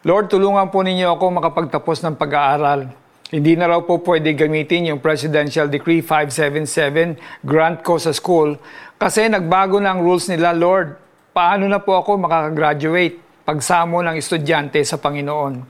Lord, 0.00 0.32
tulungan 0.32 0.72
po 0.72 0.80
ninyo 0.80 1.12
ako 1.12 1.28
makapagtapos 1.28 2.00
ng 2.00 2.16
pag-aaral. 2.16 2.88
Hindi 3.28 3.52
na 3.52 3.68
raw 3.68 3.84
po 3.84 4.00
pwede 4.00 4.32
gamitin 4.32 4.88
yung 4.88 5.00
Presidential 5.04 5.68
Decree 5.68 6.00
577 6.00 7.44
grant 7.44 7.84
ko 7.84 8.00
sa 8.00 8.08
school 8.16 8.56
kasi 8.96 9.28
nagbago 9.28 9.76
na 9.76 9.92
ang 9.92 10.00
rules 10.00 10.24
nila, 10.32 10.56
Lord. 10.56 10.96
Paano 11.36 11.68
na 11.68 11.84
po 11.84 12.00
ako 12.00 12.16
makakagraduate 12.16 13.44
pagsamo 13.44 14.00
ng 14.00 14.16
estudyante 14.16 14.80
sa 14.88 14.96
Panginoon? 14.96 15.68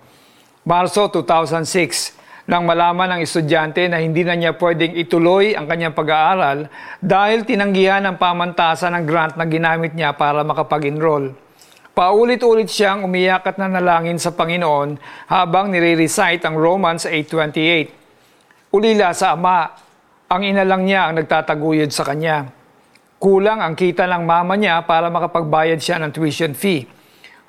Marso 0.62 1.10
2006, 1.10 2.46
nang 2.46 2.62
malaman 2.62 3.18
ng 3.18 3.26
estudyante 3.26 3.82
na 3.90 3.98
hindi 3.98 4.22
na 4.22 4.38
niya 4.38 4.54
pwedeng 4.54 4.94
ituloy 4.94 5.58
ang 5.58 5.66
kanyang 5.66 5.98
pag-aaral 5.98 6.70
dahil 7.02 7.42
tinanggihan 7.42 8.06
ng 8.06 8.14
pamantasan 8.14 8.94
ng 8.94 9.04
grant 9.10 9.34
na 9.34 9.42
ginamit 9.50 9.90
niya 9.90 10.14
para 10.14 10.46
makapag-enroll. 10.46 11.49
Paulit-ulit 11.90 12.70
siyang 12.70 13.02
umiyak 13.02 13.42
at 13.42 13.58
nanalangin 13.58 14.14
sa 14.14 14.30
Panginoon 14.30 14.94
habang 15.26 15.74
nire-recite 15.74 16.46
ang 16.46 16.54
Romans 16.54 17.02
8.28. 17.02 18.70
Ulila 18.70 19.10
sa 19.10 19.34
ama, 19.34 19.66
ang 20.30 20.42
ina 20.46 20.62
lang 20.62 20.86
niya 20.86 21.10
ang 21.10 21.18
nagtataguyod 21.18 21.90
sa 21.90 22.06
kanya. 22.06 22.46
Kulang 23.18 23.58
ang 23.58 23.74
kita 23.74 24.06
ng 24.06 24.22
mama 24.22 24.54
niya 24.54 24.86
para 24.86 25.10
makapagbayad 25.10 25.82
siya 25.82 25.98
ng 25.98 26.14
tuition 26.14 26.54
fee. 26.54 26.86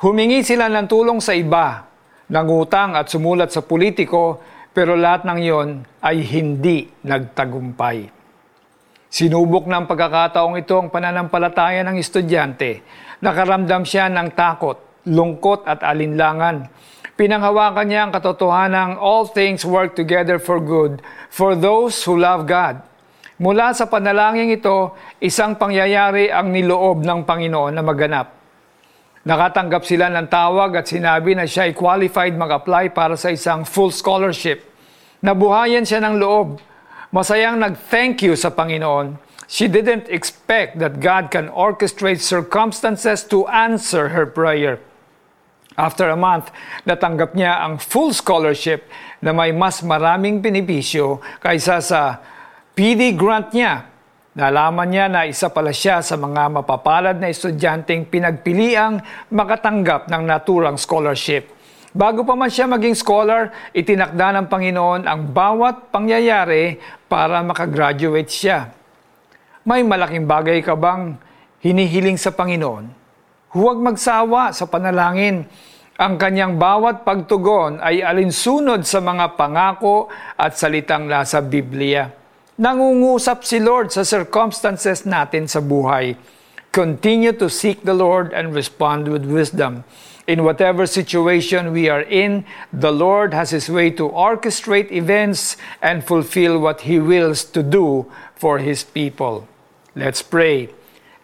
Humingi 0.02 0.42
sila 0.42 0.66
ng 0.66 0.90
tulong 0.90 1.22
sa 1.22 1.38
iba, 1.38 1.86
nangutang 2.34 2.98
at 2.98 3.14
sumulat 3.14 3.54
sa 3.54 3.62
politiko, 3.62 4.42
pero 4.74 4.98
lahat 4.98 5.30
ng 5.30 5.40
yon 5.46 5.70
ay 6.02 6.26
hindi 6.26 6.90
nagtagumpay. 7.06 8.21
Sinubok 9.12 9.68
ng 9.68 9.92
pagkakataong 9.92 10.56
ito 10.56 10.80
ang 10.80 10.88
pananampalataya 10.88 11.84
ng 11.84 12.00
estudyante. 12.00 12.80
Nakaramdam 13.20 13.84
siya 13.84 14.08
ng 14.08 14.32
takot, 14.32 15.04
lungkot 15.04 15.68
at 15.68 15.84
alinlangan. 15.84 16.72
Pinanghawakan 17.20 17.92
niya 17.92 18.08
ang 18.08 18.16
katotohanang 18.16 18.96
all 18.96 19.28
things 19.28 19.68
work 19.68 20.00
together 20.00 20.40
for 20.40 20.64
good 20.64 21.04
for 21.28 21.60
those 21.60 22.00
who 22.08 22.16
love 22.16 22.48
God. 22.48 22.80
Mula 23.36 23.76
sa 23.76 23.92
panalangin 23.92 24.48
ito, 24.48 24.96
isang 25.20 25.60
pangyayari 25.60 26.32
ang 26.32 26.48
niloob 26.48 27.04
ng 27.04 27.28
Panginoon 27.28 27.76
na 27.76 27.84
maganap. 27.84 28.32
Nakatanggap 29.28 29.84
sila 29.84 30.08
ng 30.08 30.32
tawag 30.32 30.72
at 30.80 30.88
sinabi 30.88 31.36
na 31.36 31.44
siya 31.44 31.68
ay 31.68 31.76
qualified 31.76 32.40
mag-apply 32.40 32.96
para 32.96 33.20
sa 33.20 33.28
isang 33.28 33.68
full 33.68 33.92
scholarship. 33.92 34.72
Nabuhayan 35.20 35.84
siya 35.84 36.00
ng 36.00 36.16
loob. 36.16 36.71
Masayang 37.12 37.60
nag-thank 37.60 38.24
you 38.24 38.40
sa 38.40 38.50
Panginoon 38.50 39.32
She 39.52 39.68
didn't 39.68 40.08
expect 40.08 40.80
that 40.80 41.04
God 41.04 41.28
can 41.28 41.52
orchestrate 41.52 42.24
circumstances 42.24 43.28
to 43.28 43.44
answer 43.52 44.16
her 44.16 44.24
prayer. 44.24 44.80
After 45.76 46.08
a 46.08 46.16
month, 46.16 46.56
natanggap 46.88 47.36
niya 47.36 47.60
ang 47.60 47.76
full 47.76 48.16
scholarship 48.16 48.88
na 49.20 49.36
may 49.36 49.52
mas 49.52 49.84
maraming 49.84 50.40
benepisyo 50.40 51.20
kaysa 51.44 51.84
sa 51.84 52.24
PD 52.72 53.12
grant 53.12 53.52
niya. 53.52 53.92
Nalaman 54.40 54.88
niya 54.88 55.12
na 55.12 55.28
isa 55.28 55.52
pala 55.52 55.76
siya 55.76 56.00
sa 56.00 56.16
mga 56.16 56.48
mapapalad 56.48 57.20
na 57.20 57.28
estudyanteng 57.28 58.08
pinagpiliang 58.08 59.04
makatanggap 59.36 60.08
ng 60.08 60.24
naturang 60.32 60.80
scholarship. 60.80 61.52
Bago 61.92 62.24
pa 62.24 62.40
man 62.40 62.48
siya 62.48 62.72
maging 62.72 62.96
scholar, 62.96 63.52
itinakda 63.76 64.32
ng 64.40 64.48
Panginoon 64.48 65.04
ang 65.04 65.28
bawat 65.28 65.92
pangyayari 65.92 66.80
para 67.12 67.44
makagraduate 67.44 68.32
siya. 68.32 68.72
May 69.68 69.84
malaking 69.84 70.24
bagay 70.24 70.64
ka 70.64 70.80
bang 70.80 71.20
hinihiling 71.60 72.16
sa 72.16 72.32
Panginoon? 72.32 72.88
Huwag 73.52 73.78
magsawa 73.84 74.56
sa 74.56 74.72
panalangin. 74.72 75.44
Ang 76.00 76.16
kanyang 76.16 76.56
bawat 76.56 77.04
pagtugon 77.04 77.84
ay 77.84 78.00
alinsunod 78.00 78.88
sa 78.88 79.04
mga 79.04 79.36
pangako 79.36 80.08
at 80.40 80.56
salitang 80.56 81.12
nasa 81.12 81.44
Biblia. 81.44 82.08
Nangungusap 82.56 83.44
si 83.44 83.60
Lord 83.60 83.92
sa 83.92 84.08
circumstances 84.08 85.04
natin 85.04 85.52
sa 85.52 85.60
buhay. 85.60 86.16
Continue 86.72 87.36
to 87.36 87.52
seek 87.52 87.84
the 87.84 87.94
Lord 87.94 88.32
and 88.32 88.56
respond 88.56 89.12
with 89.12 89.28
wisdom. 89.28 89.84
In 90.24 90.48
whatever 90.48 90.88
situation 90.88 91.76
we 91.76 91.92
are 91.92 92.08
in, 92.08 92.48
the 92.72 92.96
Lord 92.96 93.36
has 93.36 93.52
His 93.52 93.68
way 93.68 93.92
to 94.00 94.08
orchestrate 94.08 94.88
events 94.88 95.60
and 95.84 96.00
fulfill 96.00 96.64
what 96.64 96.88
He 96.88 96.96
wills 96.96 97.44
to 97.52 97.60
do 97.60 98.08
for 98.40 98.64
His 98.64 98.88
people. 98.88 99.52
Let's 100.00 100.24
pray. 100.24 100.72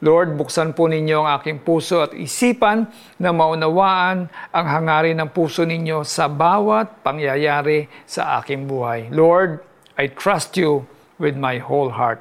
Lord, 0.03 0.35
buksan 0.35 0.75
po 0.75 0.91
ninyo 0.91 1.23
ang 1.23 1.39
aking 1.39 1.63
puso 1.63 2.03
at 2.03 2.11
isipan 2.11 2.91
na 3.15 3.31
maunawaan 3.31 4.27
ang 4.51 4.65
hangarin 4.67 5.23
ng 5.23 5.31
puso 5.31 5.63
ninyo 5.63 6.03
sa 6.03 6.27
bawat 6.27 7.07
pangyayari 7.07 7.87
sa 8.03 8.43
aking 8.43 8.67
buhay. 8.67 9.07
Lord, 9.15 9.63
I 9.95 10.11
trust 10.11 10.59
you 10.59 10.83
with 11.15 11.39
my 11.39 11.63
whole 11.63 11.95
heart. 11.95 12.19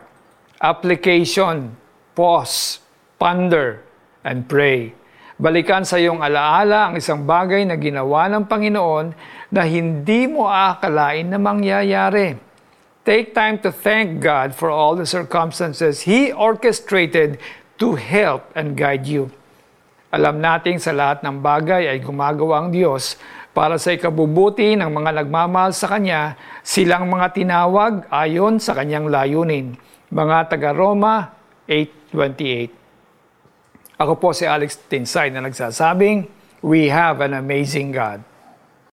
Application, 0.63 1.75
pause, 2.15 2.86
ponder, 3.17 3.81
and 4.27 4.45
pray. 4.49 4.93
Balikan 5.37 5.85
sa 5.85 6.01
iyong 6.01 6.25
alaala 6.25 6.89
ang 6.89 6.95
isang 6.97 7.29
bagay 7.29 7.69
na 7.69 7.77
ginawa 7.77 8.25
ng 8.33 8.49
Panginoon 8.49 9.13
na 9.53 9.63
hindi 9.69 10.25
mo 10.25 10.49
aakalain 10.49 11.29
na 11.29 11.37
mangyayari. 11.37 12.41
Take 13.05 13.37
time 13.37 13.61
to 13.61 13.71
thank 13.71 14.19
God 14.19 14.57
for 14.57 14.73
all 14.73 14.97
the 14.97 15.07
circumstances 15.07 16.09
He 16.09 16.33
orchestrated 16.33 17.39
to 17.77 17.95
help 17.95 18.49
and 18.57 18.75
guide 18.75 19.05
you. 19.05 19.29
Alam 20.09 20.41
nating 20.41 20.81
sa 20.81 20.97
lahat 20.97 21.21
ng 21.21 21.45
bagay 21.45 21.93
ay 21.93 22.01
gumagawa 22.01 22.65
ang 22.65 22.73
Diyos 22.73 23.21
para 23.53 23.77
sa 23.77 23.93
ikabubuti 23.93 24.73
ng 24.73 24.89
mga 24.89 25.21
nagmamahal 25.21 25.77
sa 25.77 25.93
Kanya, 25.93 26.37
silang 26.65 27.13
mga 27.13 27.37
tinawag 27.37 28.09
ayon 28.09 28.57
sa 28.57 28.73
Kanyang 28.73 29.13
layunin. 29.13 29.77
Mga 30.09 30.57
taga-Roma 30.57 31.37
8.28 31.69 32.86
Ako 33.97 34.21
po 34.21 34.37
si 34.37 34.45
Alex 34.45 34.77
Tinsay 34.93 35.33
na 35.33 35.41
nagsasabing, 35.41 36.29
We 36.61 36.93
have 36.93 37.25
an 37.25 37.33
amazing 37.33 37.97
God. 37.97 38.21